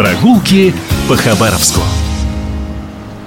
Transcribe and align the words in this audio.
Прогулки 0.00 0.72
по 1.10 1.14
Хабаровску. 1.14 1.82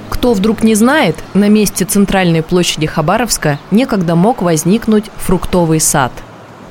Кто 0.09 0.33
вдруг 0.33 0.63
не 0.63 0.73
знает, 0.73 1.15
на 1.35 1.47
месте 1.47 1.85
центральной 1.85 2.41
площади 2.41 2.87
Хабаровска 2.87 3.59
некогда 3.69 4.15
мог 4.15 4.41
возникнуть 4.41 5.05
фруктовый 5.17 5.79
сад. 5.79 6.11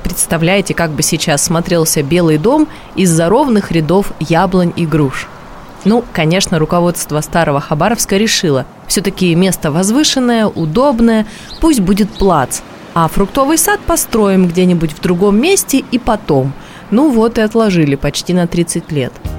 Представляете, 0.03 0.73
как 0.73 0.91
бы 0.91 1.03
сейчас 1.03 1.41
смотрелся 1.41 2.03
Белый 2.03 2.37
дом 2.37 2.67
из-за 2.95 3.29
ровных 3.29 3.71
рядов 3.71 4.11
яблонь 4.19 4.73
и 4.75 4.85
груш. 4.85 5.29
Ну, 5.85 6.03
конечно, 6.11 6.59
руководство 6.59 7.21
старого 7.21 7.61
Хабаровска 7.61 8.17
решило, 8.17 8.65
все-таки 8.87 9.33
место 9.35 9.71
возвышенное, 9.71 10.47
удобное, 10.47 11.25
пусть 11.61 11.79
будет 11.79 12.09
плац, 12.09 12.59
а 12.93 13.07
фруктовый 13.07 13.57
сад 13.57 13.79
построим 13.79 14.49
где-нибудь 14.49 14.91
в 14.91 14.99
другом 14.99 15.39
месте 15.39 15.81
и 15.91 15.97
потом. 15.97 16.51
Ну 16.91 17.09
вот 17.09 17.37
и 17.37 17.41
отложили 17.41 17.95
почти 17.95 18.33
на 18.33 18.47
30 18.47 18.91
лет– 18.91 19.13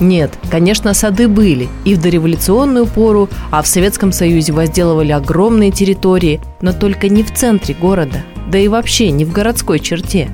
нет, 0.00 0.38
конечно, 0.50 0.94
сады 0.94 1.28
были 1.28 1.68
и 1.84 1.94
в 1.94 2.00
дореволюционную 2.00 2.86
пору, 2.86 3.28
а 3.50 3.62
в 3.62 3.66
Советском 3.66 4.12
Союзе 4.12 4.52
возделывали 4.52 5.12
огромные 5.12 5.70
территории, 5.70 6.40
но 6.60 6.72
только 6.72 7.08
не 7.08 7.22
в 7.22 7.34
центре 7.34 7.74
города, 7.74 8.18
да 8.50 8.58
и 8.58 8.68
вообще 8.68 9.10
не 9.10 9.24
в 9.24 9.32
городской 9.32 9.80
черте. 9.80 10.28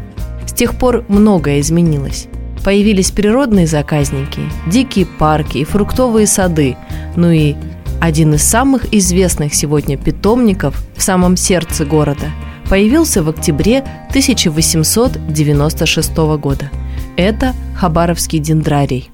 С 0.47 0.53
тех 0.53 0.77
пор 0.79 1.05
многое 1.09 1.61
изменилось. 1.61 2.27
Появились 2.63 3.11
природные 3.11 3.67
заказники, 3.67 4.41
дикие 4.67 5.07
парки 5.07 5.59
и 5.59 5.65
фруктовые 5.65 6.27
сады, 6.27 6.77
ну 7.17 7.31
и 7.31 7.55
один 8.01 8.35
из 8.35 8.43
самых 8.43 8.93
известных 8.93 9.55
сегодня 9.55 9.97
питомников 9.97 10.83
в 10.97 11.03
самом 11.03 11.37
сердце 11.37 11.85
города 11.87 12.27
появился 12.69 13.23
в 13.23 13.29
октябре 13.29 13.85
1896 14.09 16.17
года. 16.39 16.71
Это 17.17 17.55
Хабаровский 17.77 18.41
дендрарий. 18.41 19.14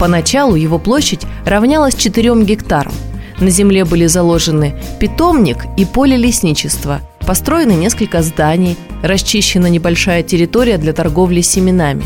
Поначалу 0.00 0.54
его 0.54 0.78
площадь 0.78 1.26
равнялась 1.44 1.94
4 1.94 2.42
гектарам. 2.42 2.94
На 3.38 3.50
земле 3.50 3.84
были 3.84 4.06
заложены 4.06 4.74
питомник 4.98 5.66
и 5.76 5.84
поле 5.84 6.16
лесничества, 6.16 7.02
построены 7.26 7.72
несколько 7.72 8.22
зданий, 8.22 8.78
расчищена 9.02 9.66
небольшая 9.66 10.22
территория 10.22 10.78
для 10.78 10.94
торговли 10.94 11.42
семенами. 11.42 12.04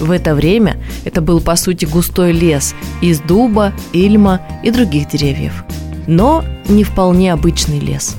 В 0.00 0.10
это 0.10 0.34
время 0.34 0.82
это 1.04 1.20
был, 1.20 1.42
по 1.42 1.54
сути, 1.56 1.84
густой 1.84 2.32
лес 2.32 2.74
из 3.02 3.20
дуба, 3.20 3.74
ильма 3.92 4.40
и 4.62 4.70
других 4.70 5.08
деревьев. 5.10 5.64
Но 6.06 6.44
не 6.66 6.82
вполне 6.82 7.30
обычный 7.30 7.78
лес. 7.78 8.16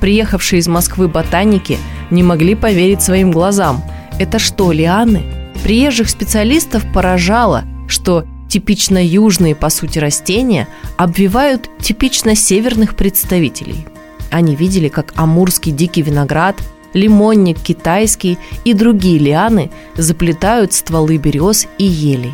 Приехавшие 0.00 0.58
из 0.58 0.66
Москвы 0.66 1.06
ботаники 1.06 1.78
не 2.10 2.24
могли 2.24 2.56
поверить 2.56 3.00
своим 3.00 3.30
глазам. 3.30 3.84
Это 4.18 4.40
что, 4.40 4.72
лианы? 4.72 5.22
Приезжих 5.62 6.10
специалистов 6.10 6.82
поражало, 6.92 7.62
что 7.86 8.24
типично 8.56 9.04
южные, 9.04 9.54
по 9.54 9.68
сути, 9.68 9.98
растения 9.98 10.66
обвивают 10.96 11.68
типично 11.78 12.34
северных 12.34 12.96
представителей. 12.96 13.86
Они 14.30 14.56
видели, 14.56 14.88
как 14.88 15.12
амурский 15.14 15.72
дикий 15.72 16.00
виноград, 16.00 16.56
лимонник 16.94 17.60
китайский 17.60 18.38
и 18.64 18.72
другие 18.72 19.18
лианы 19.18 19.70
заплетают 19.94 20.72
стволы 20.72 21.18
берез 21.18 21.66
и 21.76 21.84
елей. 21.84 22.32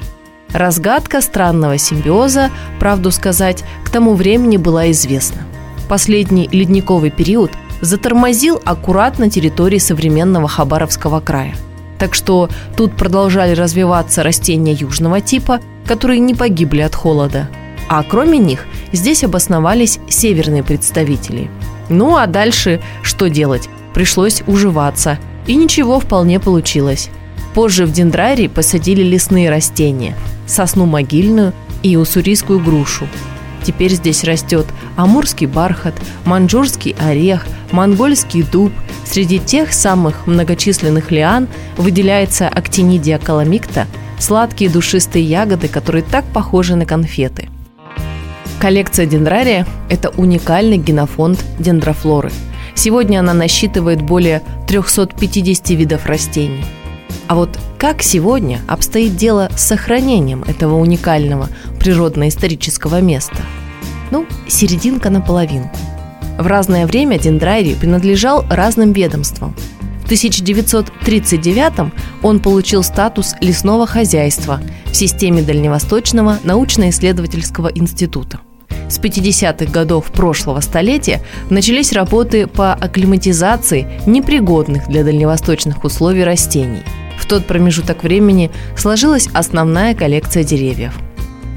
Разгадка 0.52 1.22
странного 1.22 1.76
симбиоза, 1.76 2.52
правду 2.78 3.10
сказать, 3.10 3.64
к 3.84 3.90
тому 3.90 4.14
времени 4.14 4.58
была 4.58 4.92
известна. 4.92 5.42
Последний 5.88 6.48
ледниковый 6.52 7.10
период 7.10 7.50
затормозил 7.80 8.62
аккурат 8.64 9.18
на 9.18 9.28
территории 9.28 9.78
современного 9.78 10.46
Хабаровского 10.46 11.18
края. 11.18 11.56
Так 11.98 12.14
что 12.14 12.48
тут 12.76 12.96
продолжали 12.96 13.54
развиваться 13.56 14.22
растения 14.22 14.72
южного 14.72 15.20
типа– 15.20 15.60
которые 15.86 16.20
не 16.20 16.34
погибли 16.34 16.80
от 16.80 16.94
холода. 16.94 17.48
А 17.88 18.02
кроме 18.02 18.38
них 18.38 18.66
здесь 18.92 19.24
обосновались 19.24 19.98
северные 20.08 20.62
представители. 20.62 21.50
Ну 21.88 22.16
а 22.16 22.26
дальше 22.26 22.80
что 23.02 23.28
делать? 23.28 23.68
Пришлось 23.94 24.42
уживаться. 24.46 25.18
И 25.46 25.56
ничего 25.56 26.00
вполне 26.00 26.40
получилось. 26.40 27.10
Позже 27.54 27.84
в 27.84 27.92
дендрарии 27.92 28.46
посадили 28.46 29.02
лесные 29.02 29.50
растения– 29.50 30.16
сосну 30.46 30.86
могильную 30.86 31.52
и 31.82 31.96
уссурийскую 31.96 32.60
грушу. 32.60 33.08
Теперь 33.62 33.92
здесь 33.92 34.24
растет 34.24 34.66
амурский 34.96 35.46
бархат, 35.46 35.94
маньчжурский 36.24 36.96
орех, 36.98 37.46
монгольский 37.72 38.42
дуб. 38.42 38.72
Среди 39.04 39.38
тех 39.38 39.72
самых 39.72 40.26
многочисленных 40.26 41.10
лиан 41.10 41.48
выделяется 41.76 42.48
актинидия 42.48 43.18
каламикта– 43.18 43.86
сладкие 44.22 44.70
душистые 44.70 45.24
ягоды, 45.24 45.68
которые 45.68 46.02
так 46.02 46.24
похожи 46.26 46.76
на 46.76 46.86
конфеты. 46.86 47.48
Коллекция 48.60 49.06
дендрария– 49.06 49.66
это 49.90 50.10
уникальный 50.10 50.78
генофонд 50.78 51.44
дендрофлоры. 51.58 52.30
Сегодня 52.74 53.18
она 53.18 53.34
насчитывает 53.34 54.00
более 54.00 54.42
350 54.68 55.70
видов 55.70 56.06
растений. 56.06 56.64
А 57.26 57.34
вот 57.34 57.58
как 57.78 58.02
сегодня 58.02 58.60
обстоит 58.68 59.16
дело 59.16 59.50
с 59.56 59.62
сохранением 59.62 60.44
этого 60.44 60.76
уникального 60.76 61.48
природно-исторического 61.80 63.00
места? 63.00 63.42
Ну, 64.12 64.26
серединка 64.46 65.10
наполовину. 65.10 65.70
В 66.38 66.46
разное 66.46 66.86
время 66.86 67.18
дендрарий 67.18 67.74
принадлежал 67.74 68.44
разным 68.48 68.92
ведомствам– 68.92 69.56
1939 70.12 71.90
он 72.22 72.40
получил 72.40 72.82
статус 72.82 73.34
лесного 73.40 73.86
хозяйства 73.86 74.60
в 74.84 74.94
системе 74.94 75.40
Дальневосточного 75.40 76.38
научно-исследовательского 76.44 77.68
института. 77.68 78.40
С 78.90 79.00
50-х 79.00 79.72
годов 79.72 80.12
прошлого 80.12 80.60
столетия 80.60 81.22
начались 81.48 81.94
работы 81.94 82.46
по 82.46 82.74
акклиматизации 82.74 83.88
непригодных 84.04 84.86
для 84.86 85.02
дальневосточных 85.02 85.82
условий 85.82 86.24
растений. 86.24 86.82
В 87.18 87.24
тот 87.24 87.46
промежуток 87.46 88.02
времени 88.02 88.50
сложилась 88.76 89.30
основная 89.32 89.94
коллекция 89.94 90.44
деревьев. 90.44 90.92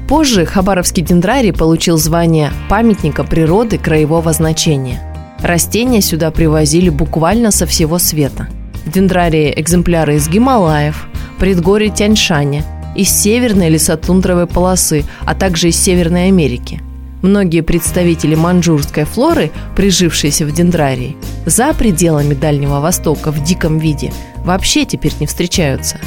Позже 0.08 0.46
Хабаровский 0.46 1.02
дендрарий 1.02 1.52
получил 1.52 1.98
звание 1.98 2.50
памятника 2.70 3.22
природы 3.22 3.76
краевого 3.76 4.32
значения– 4.32 5.02
Растения 5.42 6.00
сюда 6.00 6.30
привозили 6.30 6.88
буквально 6.88 7.50
со 7.50 7.66
всего 7.66 7.98
света. 7.98 8.48
Дендрарии 8.86 9.52
экземпляры 9.56 10.16
из 10.16 10.28
Гималаев, 10.28 11.06
предгорий 11.38 11.90
Тяньшаня, 11.90 12.64
из 12.96 13.10
северной 13.10 13.68
лесотундровой 13.68 14.46
полосы, 14.46 15.04
а 15.26 15.34
также 15.34 15.68
из 15.68 15.76
Северной 15.76 16.28
Америки. 16.28 16.80
Многие 17.20 17.60
представители 17.60 18.34
маньчжурской 18.34 19.04
флоры, 19.04 19.50
прижившиеся 19.74 20.46
в 20.46 20.52
дендрарии, 20.52 21.16
за 21.44 21.74
пределами 21.74 22.34
Дальнего 22.34 22.80
Востока 22.80 23.30
в 23.30 23.42
диком 23.42 23.78
виде 23.78 24.12
вообще 24.44 24.84
теперь 24.84 25.12
не 25.20 25.26
встречаются. 25.26 25.98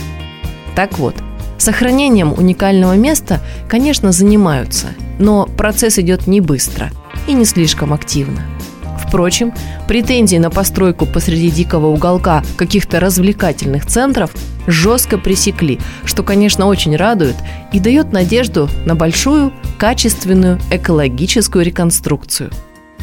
Так 0.75 0.97
вот, 0.97 1.15
сохранением 1.57 2.33
уникального 2.33 2.93
места, 2.93 3.41
конечно, 3.67 4.11
занимаются, 4.11 4.87
но 5.19 5.45
процесс 5.45 5.99
идет 5.99 6.25
не 6.25 6.41
быстро 6.41 6.89
и 7.27 7.33
не 7.33 7.45
слишком 7.45 7.93
активно– 7.93 8.41
Впрочем, 9.09 9.53
претензии 9.87 10.35
на 10.37 10.51
постройку 10.51 11.07
посреди 11.07 11.49
дикого 11.49 11.87
уголка 11.87 12.43
каких-то 12.57 12.99
развлекательных 12.99 13.87
центров 13.87 14.29
жестко 14.67 15.17
пресекли, 15.17 15.79
что, 16.05 16.21
конечно, 16.21 16.67
очень 16.67 16.95
радует 16.95 17.35
и 17.73 17.79
дает 17.79 18.13
надежду 18.13 18.69
на 18.85 18.93
большую, 18.93 19.51
качественную 19.79 20.59
экологическую 20.69 21.65
реконструкцию. 21.65 22.51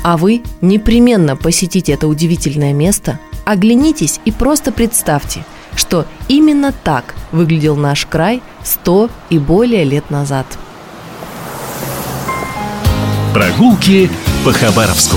А 0.04 0.16
вы 0.16 0.42
непременно 0.60 1.34
посетите 1.34 1.92
это 1.92 2.06
удивительное 2.06 2.72
место, 2.72 3.18
оглянитесь 3.44 4.20
и 4.24 4.30
просто 4.30 4.70
представьте, 4.70 5.44
что 5.74 6.06
именно 6.28 6.72
так 6.72 7.16
выглядел 7.32 7.74
наш 7.74 8.06
край 8.06 8.42
100 8.62 9.10
и 9.30 9.41
более 9.41 9.82
лет 9.82 10.09
назад. 10.10 10.47
Прогулки 13.34 14.09
по 14.44 14.52
Хабаровску. 14.52 15.16